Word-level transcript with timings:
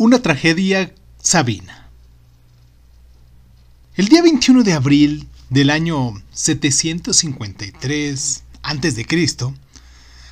Una 0.00 0.22
tragedia 0.22 0.94
sabina. 1.20 1.88
El 3.96 4.06
día 4.06 4.22
21 4.22 4.62
de 4.62 4.72
abril 4.72 5.28
del 5.50 5.70
año 5.70 6.14
753 6.32 8.42
a.C., 8.62 9.06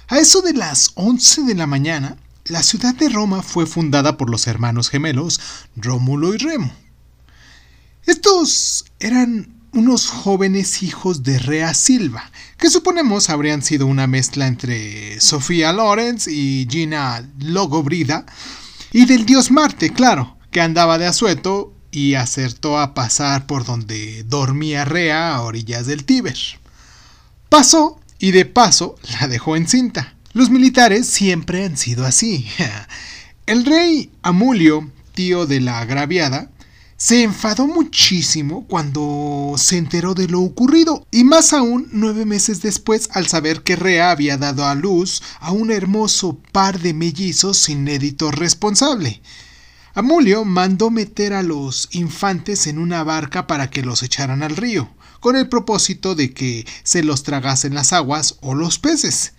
a 0.06 0.18
eso 0.21 0.42
de 0.42 0.52
las 0.52 0.92
11 0.94 1.42
de 1.42 1.56
la 1.56 1.66
mañana, 1.66 2.16
la 2.44 2.62
ciudad 2.62 2.94
de 2.94 3.08
Roma 3.08 3.42
fue 3.42 3.66
fundada 3.66 4.16
por 4.16 4.30
los 4.30 4.46
hermanos 4.46 4.88
gemelos 4.88 5.40
Rómulo 5.74 6.33
y 6.33 6.38
Remo. 6.38 6.71
Estos 8.04 8.85
eran 9.01 9.53
unos 9.72 10.06
jóvenes 10.06 10.85
hijos 10.85 11.24
de 11.24 11.40
Rea 11.40 11.74
Silva, 11.74 12.30
que 12.56 12.71
suponemos 12.71 13.30
habrían 13.30 13.64
sido 13.64 13.88
una 13.88 14.06
mezcla 14.06 14.46
entre 14.46 15.21
Sofía 15.21 15.72
Lorenz 15.72 16.28
y 16.28 16.69
Gina 16.70 17.28
Logobrida, 17.41 18.27
y 18.92 19.06
del 19.06 19.27
dios 19.27 19.50
Marte, 19.50 19.91
claro, 19.91 20.37
que 20.50 20.60
andaba 20.60 20.98
de 20.98 21.06
asueto 21.06 21.73
y 21.91 22.15
acertó 22.15 22.79
a 22.79 22.95
pasar 22.95 23.47
por 23.47 23.65
donde 23.65 24.24
dormía 24.24 24.84
Rea 24.84 25.34
a 25.34 25.42
orillas 25.42 25.87
del 25.87 26.05
Tíber. 26.05 26.37
Pasó 27.48 28.01
y 28.19 28.33
de 28.33 28.45
paso 28.45 28.97
la 29.20 29.28
dejó 29.28 29.56
encinta. 29.56 30.14
Los 30.33 30.51
militares 30.51 31.06
siempre 31.06 31.64
han 31.64 31.77
sido 31.77 32.05
así. 32.05 32.47
El 33.47 33.64
rey 33.64 34.11
Amulio, 34.23 34.91
tío 35.14 35.47
de 35.47 35.61
la 35.61 35.78
agraviada, 35.80 36.50
se 36.96 37.23
enfadó 37.23 37.66
muchísimo 37.66 38.66
cuando 38.66 39.55
se 39.59 39.77
enteró 39.77 40.14
de 40.14 40.28
lo 40.28 40.41
ocurrido, 40.41 41.06
y 41.10 41.24
más 41.24 41.52
aún 41.52 41.88
nueve 41.92 42.24
meses 42.24 42.62
después 42.62 43.10
al 43.12 43.27
saber 43.27 43.62
que 43.62 43.77
Rea 43.77 44.10
había 44.10 44.38
dado 44.38 44.64
a 44.64 44.74
luz 44.74 45.22
a 45.41 45.52
un 45.52 45.70
hermoso 45.70 46.38
par 46.52 46.80
de 46.80 46.95
mellizos 46.95 47.69
inédito 47.69 48.30
responsable. 48.30 49.20
Amulio 49.95 50.45
mandó 50.45 50.91
meter 50.91 51.32
a 51.32 51.42
los 51.42 51.88
infantes 51.91 52.66
en 52.66 52.78
una 52.78 53.03
barca 53.03 53.47
para 53.47 53.70
que 53.70 53.83
los 53.83 54.03
echaran 54.03 54.42
al 54.42 54.56
río, 54.56 54.91
con 55.20 55.36
el 55.36 55.48
propósito 55.48 56.14
de 56.14 56.33
que 56.33 56.66
se 56.83 57.03
los 57.03 57.22
tragasen 57.22 57.75
las 57.75 57.92
aguas 57.92 58.36
o 58.41 58.55
los 58.55 58.78
peces. 58.78 59.33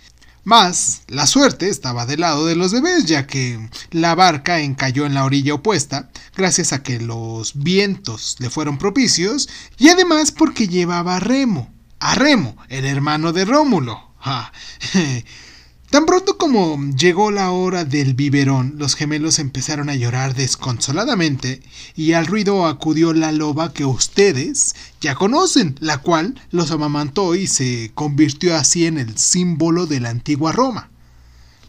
Mas 0.47 1.01
la 1.09 1.27
suerte 1.27 1.67
estaba 1.67 2.05
del 2.05 2.21
lado 2.21 2.45
de 2.45 2.55
los 2.55 2.71
bebés, 2.71 3.03
ya 3.03 3.27
que 3.27 3.69
la 3.91 4.15
barca 4.15 4.61
encalló 4.61 5.05
en 5.05 5.13
la 5.13 5.25
orilla 5.25 5.55
opuesta, 5.55 6.09
gracias 6.37 6.71
a 6.71 6.81
que 6.83 7.01
los 7.01 7.61
vientos 7.61 8.37
le 8.39 8.49
fueron 8.49 8.77
propicios, 8.77 9.49
y 9.77 9.89
además 9.89 10.31
porque 10.31 10.69
llevaba 10.69 11.17
a 11.17 11.19
Remo, 11.19 11.69
a 11.99 12.15
Remo, 12.15 12.55
el 12.69 12.85
hermano 12.85 13.33
de 13.33 13.43
Rómulo. 13.43 14.13
Tan 15.89 16.05
pronto 16.05 16.37
como 16.37 16.77
llegó 16.97 17.31
la 17.31 17.51
hora 17.51 17.85
del 17.85 18.13
biberón, 18.13 18.73
los 18.77 18.95
gemelos 18.95 19.39
empezaron 19.39 19.89
a 19.89 19.95
llorar 19.95 20.35
desconsoladamente 20.35 21.61
y 21.95 22.11
al 22.11 22.27
ruido 22.27 22.67
acudió 22.67 23.13
la 23.13 23.31
loba 23.31 23.71
que 23.71 23.85
ustedes 23.85 24.75
ya 24.99 25.15
conocen, 25.15 25.77
la 25.79 25.99
cual 25.99 26.41
los 26.51 26.71
amamantó 26.71 27.35
y 27.35 27.47
se 27.47 27.91
convirtió 27.95 28.57
así 28.57 28.85
en 28.85 28.97
el 28.97 29.17
símbolo 29.17 29.87
de 29.87 30.01
la 30.01 30.09
antigua 30.09 30.51
Roma. 30.51 30.89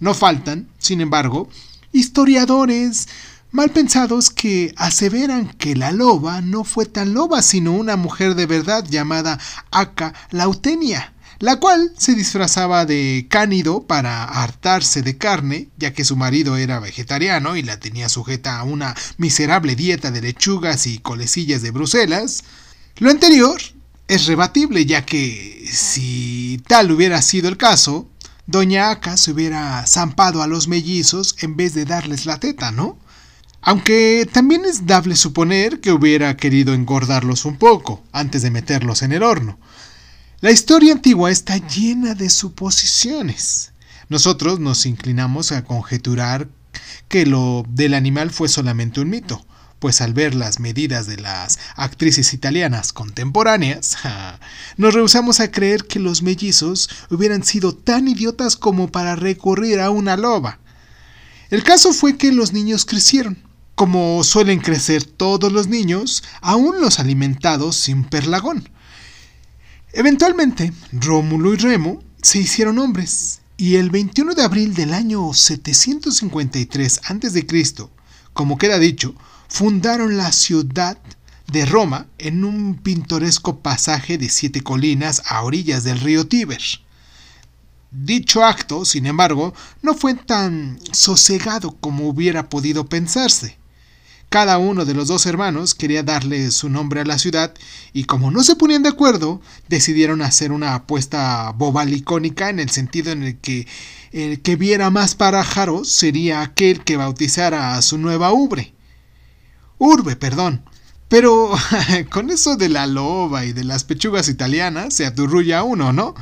No 0.00 0.14
faltan, 0.14 0.68
sin 0.78 1.00
embargo, 1.00 1.48
historiadores 1.92 3.06
mal 3.52 3.70
pensados 3.70 4.30
que 4.30 4.74
aseveran 4.76 5.46
que 5.46 5.76
la 5.76 5.92
loba 5.92 6.40
no 6.40 6.64
fue 6.64 6.86
tan 6.86 7.14
loba, 7.14 7.40
sino 7.40 7.72
una 7.72 7.94
mujer 7.94 8.34
de 8.34 8.46
verdad 8.46 8.84
llamada 8.84 9.38
Aca 9.70 10.12
Lautenia 10.32 11.12
la 11.40 11.56
cual 11.56 11.92
se 11.96 12.14
disfrazaba 12.14 12.84
de 12.84 13.26
cánido 13.30 13.86
para 13.86 14.24
hartarse 14.24 15.02
de 15.02 15.16
carne, 15.16 15.68
ya 15.76 15.92
que 15.92 16.04
su 16.04 16.16
marido 16.16 16.56
era 16.56 16.80
vegetariano 16.80 17.56
y 17.56 17.62
la 17.62 17.78
tenía 17.78 18.08
sujeta 18.08 18.58
a 18.58 18.64
una 18.64 18.94
miserable 19.18 19.76
dieta 19.76 20.10
de 20.10 20.20
lechugas 20.20 20.86
y 20.86 20.98
colecillas 20.98 21.62
de 21.62 21.70
Bruselas. 21.70 22.44
Lo 22.96 23.10
anterior 23.10 23.60
es 24.08 24.26
rebatible, 24.26 24.84
ya 24.84 25.04
que 25.04 25.68
si 25.70 26.60
tal 26.66 26.90
hubiera 26.90 27.22
sido 27.22 27.48
el 27.48 27.56
caso, 27.56 28.08
Doña 28.46 28.90
Aca 28.90 29.16
se 29.16 29.30
hubiera 29.30 29.84
zampado 29.86 30.42
a 30.42 30.46
los 30.46 30.66
mellizos 30.66 31.36
en 31.40 31.56
vez 31.56 31.74
de 31.74 31.84
darles 31.84 32.26
la 32.26 32.40
teta, 32.40 32.72
¿no? 32.72 32.98
Aunque 33.60 34.26
también 34.32 34.64
es 34.64 34.86
dable 34.86 35.14
suponer 35.16 35.80
que 35.80 35.92
hubiera 35.92 36.36
querido 36.36 36.72
engordarlos 36.74 37.44
un 37.44 37.58
poco 37.58 38.02
antes 38.12 38.42
de 38.42 38.50
meterlos 38.50 39.02
en 39.02 39.12
el 39.12 39.22
horno. 39.22 39.58
La 40.40 40.52
historia 40.52 40.92
antigua 40.92 41.32
está 41.32 41.56
llena 41.56 42.14
de 42.14 42.30
suposiciones. 42.30 43.72
Nosotros 44.08 44.60
nos 44.60 44.86
inclinamos 44.86 45.50
a 45.50 45.64
conjeturar 45.64 46.46
que 47.08 47.26
lo 47.26 47.66
del 47.68 47.92
animal 47.92 48.30
fue 48.30 48.48
solamente 48.48 49.00
un 49.00 49.10
mito, 49.10 49.44
pues 49.80 50.00
al 50.00 50.14
ver 50.14 50.36
las 50.36 50.60
medidas 50.60 51.08
de 51.08 51.16
las 51.16 51.58
actrices 51.74 52.32
italianas 52.34 52.92
contemporáneas, 52.92 53.96
nos 54.76 54.94
rehusamos 54.94 55.40
a 55.40 55.50
creer 55.50 55.88
que 55.88 55.98
los 55.98 56.22
mellizos 56.22 56.88
hubieran 57.10 57.42
sido 57.42 57.74
tan 57.74 58.06
idiotas 58.06 58.54
como 58.54 58.92
para 58.92 59.16
recurrir 59.16 59.80
a 59.80 59.90
una 59.90 60.16
loba. 60.16 60.60
El 61.50 61.64
caso 61.64 61.92
fue 61.92 62.16
que 62.16 62.30
los 62.30 62.52
niños 62.52 62.84
crecieron. 62.84 63.42
Como 63.74 64.22
suelen 64.22 64.60
crecer 64.60 65.02
todos 65.02 65.50
los 65.50 65.66
niños, 65.66 66.22
aún 66.42 66.80
los 66.80 67.00
alimentados 67.00 67.74
sin 67.74 68.04
perlagón 68.04 68.68
Eventualmente, 69.98 70.72
Rómulo 70.92 71.54
y 71.54 71.56
Remo 71.56 72.00
se 72.22 72.38
hicieron 72.38 72.78
hombres, 72.78 73.40
y 73.56 73.74
el 73.74 73.90
21 73.90 74.36
de 74.36 74.44
abril 74.44 74.72
del 74.72 74.94
año 74.94 75.34
753 75.34 77.00
a.C., 77.02 77.46
como 78.32 78.58
queda 78.58 78.78
dicho, 78.78 79.16
fundaron 79.48 80.16
la 80.16 80.30
ciudad 80.30 80.98
de 81.48 81.66
Roma 81.66 82.06
en 82.18 82.44
un 82.44 82.76
pintoresco 82.76 83.58
pasaje 83.58 84.18
de 84.18 84.28
siete 84.28 84.60
colinas 84.60 85.20
a 85.26 85.42
orillas 85.42 85.82
del 85.82 85.98
río 85.98 86.28
Tíber. 86.28 86.62
Dicho 87.90 88.44
acto, 88.44 88.84
sin 88.84 89.04
embargo, 89.04 89.52
no 89.82 89.94
fue 89.94 90.14
tan 90.14 90.78
sosegado 90.92 91.72
como 91.72 92.06
hubiera 92.06 92.48
podido 92.48 92.88
pensarse. 92.88 93.58
Cada 94.28 94.58
uno 94.58 94.84
de 94.84 94.92
los 94.92 95.08
dos 95.08 95.24
hermanos 95.24 95.74
quería 95.74 96.02
darle 96.02 96.50
su 96.50 96.68
nombre 96.68 97.00
a 97.00 97.04
la 97.06 97.18
ciudad 97.18 97.54
y 97.94 98.04
como 98.04 98.30
no 98.30 98.42
se 98.42 98.56
ponían 98.56 98.82
de 98.82 98.90
acuerdo, 98.90 99.40
decidieron 99.68 100.20
hacer 100.20 100.52
una 100.52 100.74
apuesta 100.74 101.50
bobalicónica 101.52 102.50
en 102.50 102.60
el 102.60 102.68
sentido 102.68 103.10
en 103.10 103.22
el 103.22 103.38
que 103.38 103.66
el 104.12 104.40
que 104.42 104.56
viera 104.56 104.90
más 104.90 105.14
pájaros 105.14 105.88
sería 105.88 106.42
aquel 106.42 106.84
que 106.84 106.98
bautizara 106.98 107.74
a 107.74 107.82
su 107.82 107.96
nueva 107.96 108.32
ubre. 108.32 108.74
Urbe, 109.78 110.16
perdón. 110.16 110.62
Pero 111.08 111.52
con 112.10 112.30
eso 112.30 112.56
de 112.56 112.68
la 112.68 112.86
loba 112.86 113.46
y 113.46 113.52
de 113.52 113.64
las 113.64 113.84
pechugas 113.84 114.28
italianas 114.28 114.92
se 114.92 115.06
aturrulla 115.06 115.62
uno, 115.62 115.94
¿no? 115.94 116.14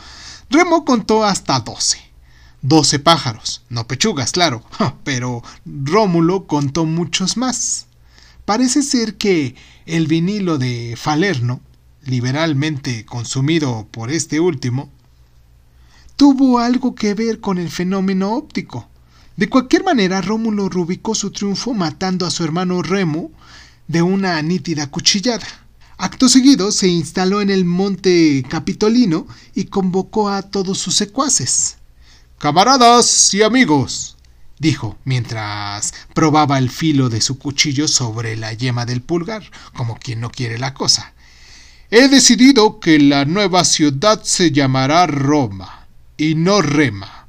Remo 0.48 0.84
contó 0.84 1.24
hasta 1.24 1.58
doce. 1.58 1.98
Doce 2.62 3.00
pájaros, 3.00 3.62
no 3.68 3.86
pechugas, 3.86 4.32
claro, 4.32 4.62
pero 5.04 5.42
Rómulo 5.64 6.46
contó 6.46 6.84
muchos 6.84 7.36
más. 7.36 7.86
Parece 8.46 8.82
ser 8.82 9.16
que 9.16 9.56
el 9.86 10.06
vinilo 10.06 10.56
de 10.56 10.94
Falerno, 10.96 11.60
liberalmente 12.04 13.04
consumido 13.04 13.88
por 13.90 14.12
este 14.12 14.38
último, 14.38 14.88
tuvo 16.14 16.60
algo 16.60 16.94
que 16.94 17.14
ver 17.14 17.40
con 17.40 17.58
el 17.58 17.68
fenómeno 17.70 18.34
óptico. 18.34 18.88
De 19.36 19.48
cualquier 19.48 19.82
manera, 19.82 20.20
Rómulo 20.20 20.68
rubicó 20.68 21.16
su 21.16 21.32
triunfo 21.32 21.74
matando 21.74 22.24
a 22.24 22.30
su 22.30 22.44
hermano 22.44 22.82
Remo 22.82 23.32
de 23.88 24.02
una 24.02 24.40
nítida 24.42 24.92
cuchillada. 24.92 25.46
Acto 25.98 26.28
seguido 26.28 26.70
se 26.70 26.86
instaló 26.86 27.40
en 27.40 27.50
el 27.50 27.64
monte 27.64 28.44
Capitolino 28.48 29.26
y 29.56 29.64
convocó 29.64 30.28
a 30.28 30.42
todos 30.42 30.78
sus 30.78 30.94
secuaces. 30.94 31.78
Camaradas 32.38 33.34
y 33.34 33.42
amigos, 33.42 34.15
dijo 34.58 34.96
mientras 35.04 35.94
probaba 36.14 36.58
el 36.58 36.70
filo 36.70 37.08
de 37.08 37.20
su 37.20 37.38
cuchillo 37.38 37.88
sobre 37.88 38.36
la 38.36 38.52
yema 38.52 38.86
del 38.86 39.02
pulgar, 39.02 39.50
como 39.74 39.96
quien 39.98 40.20
no 40.20 40.30
quiere 40.30 40.58
la 40.58 40.74
cosa. 40.74 41.12
He 41.90 42.08
decidido 42.08 42.80
que 42.80 42.98
la 42.98 43.24
nueva 43.24 43.64
ciudad 43.64 44.22
se 44.22 44.50
llamará 44.50 45.06
Roma 45.06 45.86
y 46.16 46.34
no 46.34 46.62
Rema, 46.62 47.26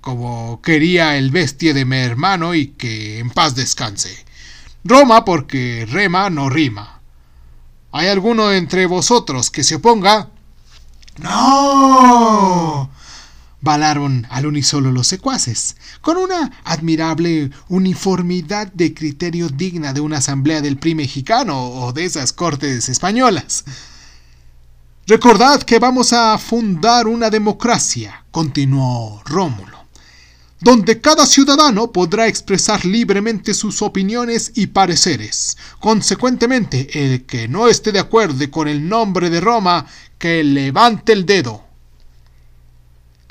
como 0.00 0.60
quería 0.62 1.16
el 1.16 1.30
bestia 1.30 1.72
de 1.72 1.84
mi 1.84 1.96
hermano 1.96 2.54
y 2.54 2.68
que 2.68 3.18
en 3.18 3.30
paz 3.30 3.54
descanse. 3.54 4.24
Roma 4.84 5.24
porque 5.24 5.86
Rema 5.90 6.30
no 6.30 6.48
rima. 6.48 7.00
¿Hay 7.90 8.08
alguno 8.08 8.52
entre 8.52 8.86
vosotros 8.86 9.50
que 9.50 9.64
se 9.64 9.76
oponga? 9.76 10.28
No 11.18 12.90
balaron 13.66 14.28
al 14.30 14.46
unísono 14.46 14.92
los 14.92 15.08
secuaces, 15.08 15.74
con 16.00 16.16
una 16.16 16.52
admirable 16.62 17.50
uniformidad 17.68 18.72
de 18.72 18.94
criterio 18.94 19.48
digna 19.48 19.92
de 19.92 20.00
una 20.00 20.18
asamblea 20.18 20.60
del 20.62 20.78
PRI 20.78 20.94
mexicano 20.94 21.68
o 21.70 21.92
de 21.92 22.04
esas 22.04 22.32
cortes 22.32 22.88
españolas. 22.88 23.64
Recordad 25.08 25.64
que 25.64 25.80
vamos 25.80 26.12
a 26.12 26.38
fundar 26.38 27.08
una 27.08 27.28
democracia, 27.28 28.24
continuó 28.30 29.20
Rómulo, 29.24 29.86
donde 30.60 31.00
cada 31.00 31.26
ciudadano 31.26 31.90
podrá 31.90 32.28
expresar 32.28 32.84
libremente 32.84 33.52
sus 33.52 33.82
opiniones 33.82 34.52
y 34.54 34.68
pareceres. 34.68 35.56
Consecuentemente, 35.80 36.88
el 37.02 37.24
que 37.24 37.48
no 37.48 37.66
esté 37.66 37.90
de 37.90 37.98
acuerdo 37.98 38.48
con 38.48 38.68
el 38.68 38.88
nombre 38.88 39.28
de 39.28 39.40
Roma, 39.40 39.86
que 40.18 40.44
levante 40.44 41.12
el 41.12 41.26
dedo. 41.26 41.65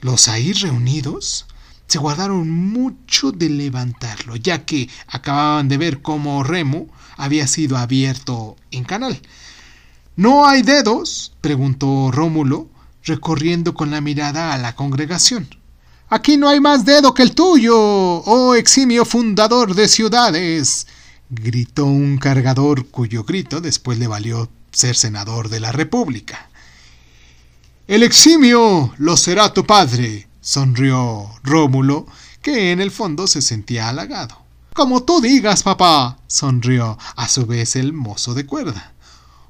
Los 0.05 0.27
ahí 0.27 0.53
reunidos 0.53 1.47
se 1.87 1.97
guardaron 1.97 2.47
mucho 2.47 3.31
de 3.31 3.49
levantarlo, 3.49 4.35
ya 4.35 4.63
que 4.63 4.87
acababan 5.07 5.67
de 5.67 5.77
ver 5.77 6.03
cómo 6.03 6.43
Remo 6.43 6.85
había 7.17 7.47
sido 7.47 7.75
abierto 7.75 8.55
en 8.69 8.83
canal. 8.83 9.19
¿No 10.15 10.45
hay 10.45 10.61
dedos? 10.61 11.33
preguntó 11.41 12.11
Rómulo, 12.11 12.69
recorriendo 13.03 13.73
con 13.73 13.89
la 13.89 13.99
mirada 13.99 14.53
a 14.53 14.59
la 14.59 14.75
congregación. 14.75 15.47
Aquí 16.07 16.37
no 16.37 16.49
hay 16.49 16.59
más 16.59 16.85
dedo 16.85 17.15
que 17.15 17.23
el 17.23 17.33
tuyo, 17.33 17.75
oh 17.75 18.53
eximio 18.53 19.05
fundador 19.05 19.73
de 19.73 19.87
ciudades, 19.87 20.85
gritó 21.31 21.85
un 21.85 22.19
cargador 22.19 22.89
cuyo 22.89 23.23
grito 23.23 23.59
después 23.59 23.97
le 23.97 24.05
valió 24.05 24.49
ser 24.71 24.95
senador 24.95 25.49
de 25.49 25.61
la 25.61 25.71
República. 25.71 26.47
El 27.87 28.01
eximio 28.01 28.95
lo 28.97 29.15
será 29.15 29.53
tu 29.53 29.63
padre, 29.63 30.27
sonrió 30.41 31.29
Rómulo, 31.43 32.07
que 32.41 32.71
en 32.71 32.81
el 32.81 32.89
fondo 32.89 33.27
se 33.27 33.43
sentía 33.43 33.89
halagado. 33.89 34.41
Como 34.73 35.03
tú 35.03 35.21
digas, 35.21 35.61
papá, 35.61 36.17
sonrió 36.25 36.97
a 37.15 37.27
su 37.27 37.45
vez 37.45 37.75
el 37.75 37.93
mozo 37.93 38.33
de 38.33 38.47
cuerda. 38.47 38.93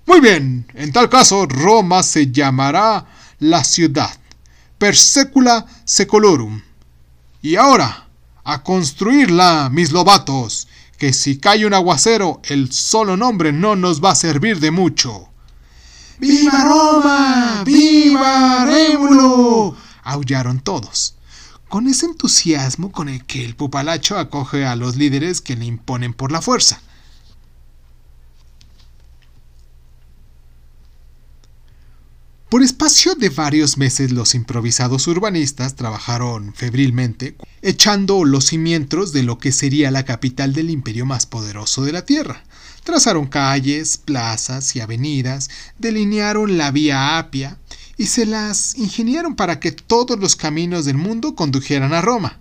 Muy 0.05 0.19
bien, 0.19 0.67
en 0.73 0.91
tal 0.91 1.07
caso 1.07 1.45
Roma 1.45 2.03
se 2.03 2.29
llamará 2.29 3.05
la 3.39 3.63
ciudad, 3.63 4.11
per 4.77 4.97
secula 4.97 5.65
secolorum. 5.85 6.61
Y 7.41 7.55
ahora, 7.55 8.09
a 8.43 8.63
construirla, 8.63 9.69
mis 9.71 9.93
lobatos, 9.93 10.67
que 10.97 11.13
si 11.13 11.37
cae 11.37 11.65
un 11.65 11.73
aguacero, 11.73 12.41
el 12.43 12.73
solo 12.73 13.15
nombre 13.15 13.53
no 13.53 13.77
nos 13.77 14.03
va 14.03 14.11
a 14.11 14.15
servir 14.15 14.59
de 14.59 14.71
mucho. 14.71 15.29
¡Viva 16.17 16.63
Roma! 16.63 17.63
¡Viva 17.65 18.65
Rémulo! 18.65 19.75
aullaron 20.03 20.59
todos, 20.59 21.15
con 21.67 21.87
ese 21.87 22.05
entusiasmo 22.05 22.91
con 22.91 23.09
el 23.09 23.25
que 23.25 23.43
el 23.43 23.55
pupalacho 23.55 24.17
acoge 24.17 24.65
a 24.65 24.75
los 24.75 24.95
líderes 24.95 25.41
que 25.41 25.55
le 25.55 25.65
imponen 25.65 26.13
por 26.13 26.31
la 26.31 26.41
fuerza. 26.41 26.79
Por 32.55 32.63
espacio 32.63 33.15
de 33.15 33.27
varios 33.27 33.77
meses 33.77 34.13
los 34.13 34.33
improvisados 34.33 35.07
urbanistas 35.07 35.75
trabajaron 35.75 36.53
febrilmente, 36.53 37.35
echando 37.61 38.23
los 38.23 38.45
cimientos 38.45 39.11
de 39.11 39.23
lo 39.23 39.39
que 39.39 39.51
sería 39.51 39.91
la 39.91 40.05
capital 40.05 40.53
del 40.53 40.69
imperio 40.69 41.05
más 41.05 41.25
poderoso 41.25 41.83
de 41.83 41.91
la 41.91 42.05
Tierra. 42.05 42.45
Trazaron 42.85 43.27
calles, 43.27 43.97
plazas 43.97 44.73
y 44.73 44.79
avenidas, 44.79 45.49
delinearon 45.79 46.57
la 46.57 46.71
vía 46.71 47.17
Apia 47.17 47.57
y 47.97 48.05
se 48.05 48.25
las 48.25 48.77
ingeniaron 48.77 49.35
para 49.35 49.59
que 49.59 49.73
todos 49.73 50.17
los 50.17 50.37
caminos 50.37 50.85
del 50.85 50.95
mundo 50.95 51.35
condujeran 51.35 51.91
a 51.91 51.99
Roma. 51.99 52.39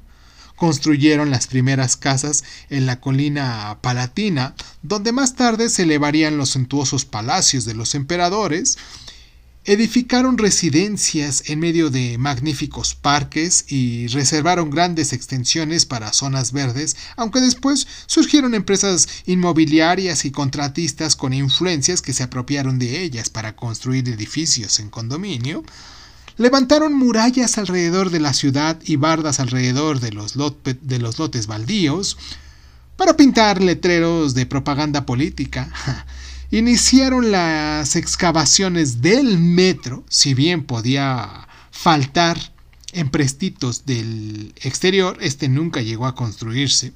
Construyeron 0.55 1.33
las 1.33 1.49
primeras 1.49 1.97
casas 1.97 2.45
en 2.71 2.87
la 2.87 3.01
colina 3.01 3.79
palatina, 3.81 4.55
donde 4.83 5.11
más 5.11 5.35
tarde 5.35 5.69
se 5.69 5.83
elevarían 5.83 6.37
los 6.37 6.51
suntuosos 6.51 7.05
palacios 7.05 7.65
de 7.65 7.75
los 7.75 7.97
emperadores, 7.97 8.79
edificaron 9.67 10.37
residencias 10.37 11.45
en 11.49 11.59
medio 11.59 11.89
de 11.89 12.19
magníficos 12.19 12.95
parques 12.95 13.65
y 13.69 14.09
reservaron 14.09 14.71
grandes 14.71 15.13
extensiones 15.13 15.87
para 15.87 16.13
zonas 16.13 16.53
verdes, 16.53 16.97
aunque 17.17 17.41
después 17.41 17.87
surgieron 18.07 18.55
empresas 18.55 19.09
inmobiliarias 19.25 20.27
y 20.27 20.31
contratistas 20.31 21.17
con 21.17 21.33
influencias 21.33 22.03
que 22.03 22.13
se 22.13 22.25
apropiaron 22.25 22.79
de 22.79 23.03
ellas 23.03 23.31
para 23.31 23.57
construir 23.57 24.07
edificios 24.09 24.81
en 24.81 24.91
condominio, 24.91 25.65
levantaron 26.37 26.93
murallas 26.93 27.57
alrededor 27.57 28.11
de 28.11 28.21
la 28.21 28.35
ciudad 28.35 28.79
y 28.85 28.97
bardas 28.97 29.41
alrededor 29.41 30.01
de 30.01 30.13
los, 30.13 30.37
lotes 30.37 31.47
baldíos, 31.47 32.19
para 32.97 33.17
pintar 33.17 33.63
letreros 33.63 34.35
de 34.35 34.47
propaganda 34.47 35.07
política, 35.07 35.71
iniciaron 36.51 37.31
las 37.31 37.97
excavaciones 37.97 39.01
del 39.03 39.39
metro, 39.39 40.05
si 40.09 40.35
bien 40.35 40.65
podía 40.65 41.49
faltar 41.71 42.53
en 42.93 43.11
prestitos 43.11 43.87
del 43.87 44.55
exterior, 44.57 45.19
este 45.21 45.49
nunca 45.49 45.83
llegó 45.83 46.07
a 46.07 46.15
construirse. 46.15 46.93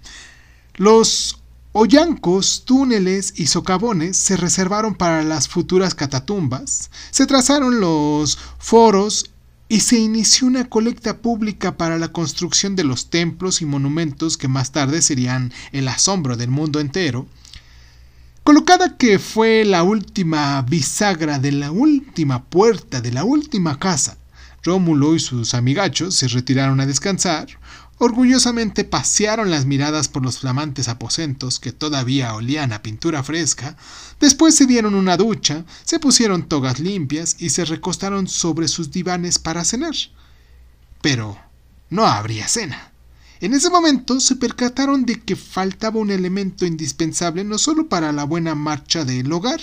Los 0.77 1.41
hoyancos, 1.73 2.63
túneles 2.65 3.35
y 3.37 3.47
socavones 3.47 4.17
se 4.17 4.37
reservaron 4.37 4.95
para 4.95 5.23
las 5.23 5.49
futuras 5.49 5.95
catatumbas, 5.95 6.91
se 7.11 7.27
trazaron 7.27 7.81
los 7.81 8.39
foros 8.59 9.31
y 9.69 9.81
se 9.81 9.99
inició 9.99 10.47
una 10.47 10.69
colecta 10.69 11.19
pública 11.19 11.77
para 11.77 11.99
la 11.99 12.09
construcción 12.09 12.75
de 12.75 12.85
los 12.85 13.11
templos 13.11 13.61
y 13.61 13.67
monumentos 13.67 14.39
que 14.39 14.49
más 14.49 14.73
tarde 14.73 15.03
serían 15.03 15.53
el 15.73 15.89
asombro 15.89 16.37
del 16.37 16.51
mundo 16.51 16.81
entero, 16.81 17.27
Colocada 18.49 18.97
que 18.97 19.19
fue 19.19 19.63
la 19.67 19.83
última 19.83 20.63
bisagra 20.63 21.39
de 21.39 21.53
la 21.53 21.71
última 21.71 22.45
puerta 22.45 23.03
de 23.03 23.13
la 23.13 23.23
última 23.23 23.79
casa, 23.79 24.17
Rómulo 24.63 25.15
y 25.15 25.21
sus 25.21 25.53
amigachos 25.53 26.15
se 26.15 26.29
retiraron 26.29 26.81
a 26.81 26.87
descansar, 26.87 27.47
orgullosamente 27.99 28.85
pasearon 28.85 29.51
las 29.51 29.67
miradas 29.67 30.09
por 30.09 30.23
los 30.23 30.39
flamantes 30.39 30.89
aposentos 30.89 31.61
que 31.61 31.73
todavía 31.73 32.35
olían 32.35 32.73
a 32.73 32.81
pintura 32.81 33.23
fresca, 33.23 33.77
después 34.19 34.55
se 34.55 34.65
dieron 34.65 34.95
una 34.95 35.19
ducha, 35.19 35.67
se 35.85 36.01
pusieron 36.01 36.49
togas 36.49 36.81
limpias 36.81 37.37
y 37.39 37.51
se 37.51 37.67
recostaron 37.67 38.29
sobre 38.29 38.69
sus 38.69 38.91
divanes 38.91 39.39
para 39.39 39.63
cenar. 39.63 39.95
Pero 41.03 41.39
no 41.91 42.07
habría 42.07 42.49
cena. 42.49 42.88
En 43.41 43.55
ese 43.55 43.71
momento 43.71 44.19
se 44.19 44.37
percataron 44.37 45.05
de 45.05 45.21
que 45.21 45.37
faltaba 45.37 46.01
un 46.01 46.11
elemento 46.11 46.67
indispensable 46.67 47.45
no 47.45 47.59
solo 47.59 47.89
para 47.89 48.13
la 48.13 48.25
buena 48.25 48.57
marcha 48.57 49.05
del 49.05 49.31
hogar, 49.33 49.61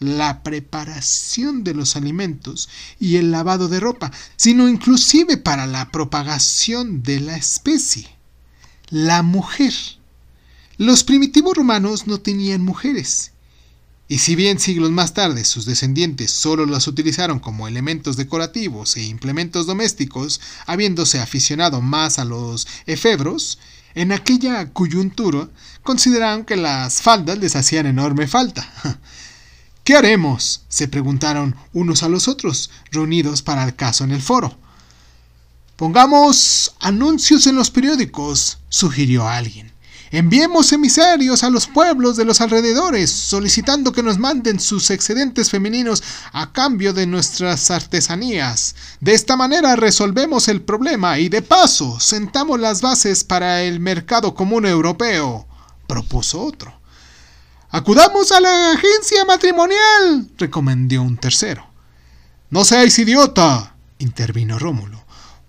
la 0.00 0.42
preparación 0.42 1.62
de 1.62 1.74
los 1.74 1.94
alimentos 1.94 2.68
y 2.98 3.16
el 3.16 3.30
lavado 3.30 3.68
de 3.68 3.78
ropa, 3.78 4.10
sino 4.36 4.68
inclusive 4.68 5.36
para 5.36 5.66
la 5.66 5.90
propagación 5.90 7.02
de 7.02 7.20
la 7.20 7.36
especie, 7.36 8.08
la 8.90 9.22
mujer. 9.22 9.72
Los 10.76 11.04
primitivos 11.04 11.56
romanos 11.56 12.08
no 12.08 12.18
tenían 12.18 12.64
mujeres, 12.64 13.33
y 14.06 14.18
si 14.18 14.34
bien 14.36 14.58
siglos 14.58 14.90
más 14.90 15.14
tarde 15.14 15.44
sus 15.44 15.64
descendientes 15.64 16.30
solo 16.30 16.66
las 16.66 16.86
utilizaron 16.86 17.38
como 17.38 17.66
elementos 17.68 18.16
decorativos 18.16 18.96
e 18.96 19.02
implementos 19.04 19.66
domésticos, 19.66 20.40
habiéndose 20.66 21.20
aficionado 21.20 21.80
más 21.80 22.18
a 22.18 22.24
los 22.24 22.66
efebros, 22.86 23.58
en 23.94 24.12
aquella 24.12 24.72
coyuntura 24.72 25.48
consideraron 25.82 26.44
que 26.44 26.56
las 26.56 27.00
faldas 27.00 27.38
les 27.38 27.56
hacían 27.56 27.86
enorme 27.86 28.26
falta. 28.26 28.70
¿Qué 29.84 29.96
haremos? 29.96 30.62
se 30.68 30.88
preguntaron 30.88 31.54
unos 31.72 32.02
a 32.02 32.08
los 32.08 32.26
otros, 32.28 32.70
reunidos 32.90 33.42
para 33.42 33.64
el 33.64 33.74
caso 33.74 34.04
en 34.04 34.12
el 34.12 34.22
foro. 34.22 34.58
Pongamos 35.76 36.74
anuncios 36.80 37.46
en 37.46 37.56
los 37.56 37.70
periódicos, 37.70 38.58
sugirió 38.68 39.28
alguien. 39.28 39.73
Enviemos 40.14 40.70
emisarios 40.70 41.42
a 41.42 41.50
los 41.50 41.66
pueblos 41.66 42.16
de 42.16 42.24
los 42.24 42.40
alrededores, 42.40 43.10
solicitando 43.10 43.90
que 43.90 44.04
nos 44.04 44.16
manden 44.16 44.60
sus 44.60 44.92
excedentes 44.92 45.50
femeninos 45.50 46.04
a 46.32 46.52
cambio 46.52 46.92
de 46.92 47.04
nuestras 47.04 47.68
artesanías. 47.72 48.76
De 49.00 49.12
esta 49.12 49.36
manera 49.36 49.74
resolvemos 49.74 50.46
el 50.46 50.62
problema 50.62 51.18
y 51.18 51.28
de 51.28 51.42
paso 51.42 51.98
sentamos 51.98 52.60
las 52.60 52.80
bases 52.80 53.24
para 53.24 53.62
el 53.62 53.80
mercado 53.80 54.36
común 54.36 54.66
europeo, 54.66 55.48
propuso 55.88 56.42
otro. 56.42 56.72
Acudamos 57.70 58.30
a 58.30 58.40
la 58.40 58.70
agencia 58.70 59.24
matrimonial, 59.24 60.30
recomendó 60.38 61.02
un 61.02 61.16
tercero. 61.16 61.66
No 62.50 62.64
seáis 62.64 62.96
idiota, 63.00 63.74
intervino 63.98 64.60
Rómulo 64.60 65.03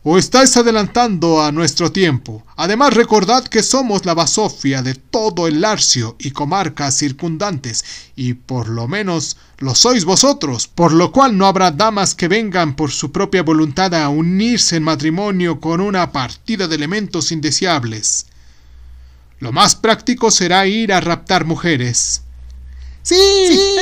o 0.07 0.19
estáis 0.19 0.55
adelantando 0.55 1.41
a 1.41 1.51
nuestro 1.51 1.91
tiempo. 1.91 2.43
Además 2.57 2.93
recordad 2.93 3.43
que 3.43 3.63
somos 3.63 4.05
la 4.05 4.13
basofia 4.13 4.83
de 4.83 4.93
todo 4.93 5.47
el 5.47 5.61
Larcio 5.61 6.15
y 6.19 6.29
comarcas 6.29 6.95
circundantes, 6.95 7.83
y 8.15 8.35
por 8.35 8.69
lo 8.69 8.87
menos 8.87 9.35
lo 9.57 9.73
sois 9.73 10.05
vosotros, 10.05 10.67
por 10.67 10.93
lo 10.93 11.11
cual 11.11 11.35
no 11.35 11.47
habrá 11.47 11.71
damas 11.71 12.13
que 12.13 12.27
vengan 12.27 12.75
por 12.75 12.91
su 12.91 13.11
propia 13.11 13.41
voluntad 13.41 13.95
a 13.95 14.09
unirse 14.09 14.75
en 14.75 14.83
matrimonio 14.83 15.59
con 15.59 15.81
una 15.81 16.11
partida 16.11 16.67
de 16.67 16.75
elementos 16.75 17.31
indeseables. 17.31 18.27
Lo 19.39 19.51
más 19.51 19.75
práctico 19.75 20.29
será 20.29 20.67
ir 20.67 20.93
a 20.93 21.01
raptar 21.01 21.45
mujeres. 21.45 22.21
Sí, 23.01 23.15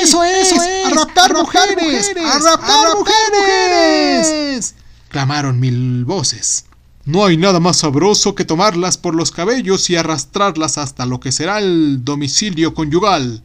eso, 0.02 0.24
es, 0.24 0.54
a 0.54 0.90
raptar, 0.90 1.34
mujeres, 1.34 2.14
a 2.16 2.40
raptar, 2.40 2.96
mujeres 2.96 4.76
clamaron 5.14 5.60
mil 5.60 6.04
voces. 6.06 6.66
No 7.06 7.24
hay 7.24 7.38
nada 7.38 7.60
más 7.60 7.78
sabroso 7.78 8.34
que 8.34 8.46
tomarlas 8.46 8.98
por 8.98 9.14
los 9.14 9.32
cabellos 9.32 9.90
y 9.90 9.96
arrastrarlas 9.96 10.78
hasta 10.78 11.06
lo 11.06 11.20
que 11.20 11.32
será 11.32 11.60
el 11.60 12.04
domicilio 12.04 12.74
conyugal, 12.74 13.44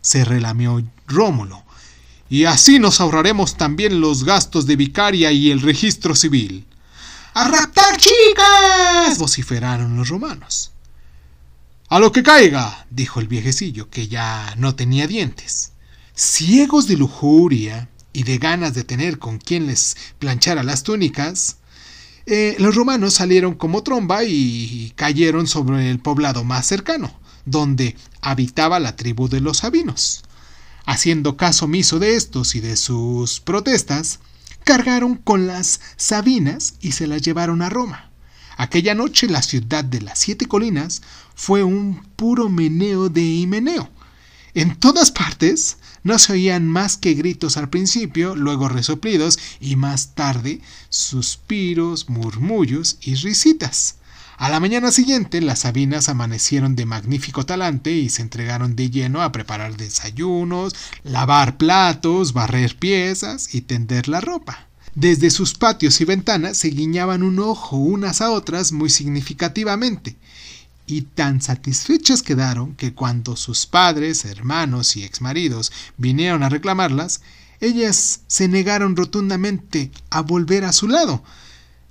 se 0.00 0.24
relamió 0.24 0.82
Rómulo. 1.08 1.64
Y 2.30 2.44
así 2.44 2.78
nos 2.78 3.00
ahorraremos 3.00 3.56
también 3.56 4.00
los 4.00 4.24
gastos 4.24 4.66
de 4.66 4.76
vicaria 4.76 5.32
y 5.32 5.50
el 5.50 5.60
registro 5.60 6.14
civil. 6.14 6.64
¡A 7.34 7.48
raptar 7.48 7.96
chicas! 7.96 9.18
vociferaron 9.18 9.96
los 9.96 10.08
romanos. 10.08 10.70
A 11.88 11.98
lo 11.98 12.12
que 12.12 12.22
caiga, 12.22 12.86
dijo 12.90 13.18
el 13.18 13.26
viejecillo, 13.26 13.90
que 13.90 14.06
ya 14.06 14.54
no 14.56 14.76
tenía 14.76 15.06
dientes. 15.06 15.72
Ciegos 16.14 16.86
de 16.86 16.96
lujuria 16.96 17.88
y 18.18 18.24
de 18.24 18.38
ganas 18.38 18.74
de 18.74 18.82
tener 18.82 19.20
con 19.20 19.38
quien 19.38 19.68
les 19.68 19.96
planchara 20.18 20.64
las 20.64 20.82
túnicas, 20.82 21.58
eh, 22.26 22.56
los 22.58 22.74
romanos 22.74 23.14
salieron 23.14 23.54
como 23.54 23.84
tromba 23.84 24.24
y 24.24 24.92
cayeron 24.96 25.46
sobre 25.46 25.88
el 25.88 26.00
poblado 26.00 26.42
más 26.42 26.66
cercano, 26.66 27.16
donde 27.44 27.94
habitaba 28.20 28.80
la 28.80 28.96
tribu 28.96 29.28
de 29.28 29.40
los 29.40 29.58
sabinos. 29.58 30.24
Haciendo 30.84 31.36
caso 31.36 31.66
omiso 31.66 32.00
de 32.00 32.16
estos 32.16 32.56
y 32.56 32.60
de 32.60 32.74
sus 32.74 33.38
protestas, 33.38 34.18
cargaron 34.64 35.14
con 35.14 35.46
las 35.46 35.80
sabinas 35.96 36.74
y 36.80 36.92
se 36.92 37.06
las 37.06 37.22
llevaron 37.22 37.62
a 37.62 37.68
Roma. 37.68 38.10
Aquella 38.56 38.96
noche 38.96 39.28
la 39.28 39.42
ciudad 39.42 39.84
de 39.84 40.00
las 40.00 40.18
siete 40.18 40.46
colinas 40.46 41.02
fue 41.36 41.62
un 41.62 42.02
puro 42.16 42.48
meneo 42.48 43.10
de 43.10 43.22
himeneo. 43.22 43.88
En 44.54 44.74
todas 44.74 45.12
partes 45.12 45.76
no 46.08 46.18
se 46.18 46.32
oían 46.32 46.66
más 46.66 46.96
que 46.96 47.14
gritos 47.14 47.56
al 47.56 47.68
principio, 47.68 48.34
luego 48.34 48.68
resoplidos 48.68 49.38
y 49.60 49.76
más 49.76 50.14
tarde 50.14 50.60
suspiros, 50.88 52.08
murmullos 52.08 52.96
y 53.00 53.14
risitas. 53.14 53.96
A 54.38 54.48
la 54.48 54.58
mañana 54.58 54.90
siguiente 54.90 55.40
las 55.40 55.60
Sabinas 55.60 56.08
amanecieron 56.08 56.76
de 56.76 56.86
magnífico 56.86 57.44
talante 57.44 57.92
y 57.92 58.08
se 58.08 58.22
entregaron 58.22 58.74
de 58.74 58.88
lleno 58.88 59.20
a 59.20 59.32
preparar 59.32 59.76
desayunos, 59.76 60.74
lavar 61.04 61.58
platos, 61.58 62.32
barrer 62.32 62.76
piezas 62.76 63.54
y 63.54 63.60
tender 63.60 64.08
la 64.08 64.20
ropa. 64.20 64.68
Desde 64.94 65.30
sus 65.30 65.54
patios 65.54 66.00
y 66.00 66.04
ventanas 66.04 66.56
se 66.56 66.68
guiñaban 66.68 67.22
un 67.22 67.38
ojo 67.38 67.76
unas 67.76 68.20
a 68.20 68.30
otras 68.30 68.72
muy 68.72 68.90
significativamente, 68.90 70.16
y 70.88 71.02
tan 71.02 71.40
satisfechas 71.42 72.22
quedaron 72.22 72.74
que 72.74 72.94
cuando 72.94 73.36
sus 73.36 73.66
padres, 73.66 74.24
hermanos 74.24 74.96
y 74.96 75.04
exmaridos 75.04 75.70
vinieron 75.98 76.42
a 76.42 76.48
reclamarlas, 76.48 77.20
ellas 77.60 78.22
se 78.26 78.48
negaron 78.48 78.96
rotundamente 78.96 79.90
a 80.10 80.22
volver 80.22 80.64
a 80.64 80.72
su 80.72 80.88
lado. 80.88 81.22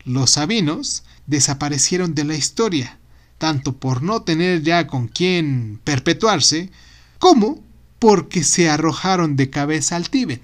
Los 0.03 0.31
sabinos 0.31 1.03
desaparecieron 1.27 2.15
de 2.15 2.23
la 2.23 2.35
historia, 2.35 2.97
tanto 3.37 3.77
por 3.77 4.01
no 4.01 4.23
tener 4.23 4.63
ya 4.63 4.87
con 4.87 5.07
quién 5.07 5.79
perpetuarse, 5.83 6.71
como 7.19 7.63
porque 7.99 8.43
se 8.43 8.69
arrojaron 8.69 9.35
de 9.35 9.51
cabeza 9.51 9.95
al 9.95 10.09
Tíbet. 10.09 10.35